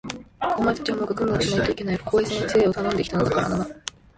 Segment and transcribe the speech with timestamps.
[0.57, 1.99] お前たちはもう学問をしないといけない。
[1.99, 3.67] ここへ先生をたのんで来たからな。